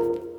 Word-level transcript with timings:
you 0.00 0.29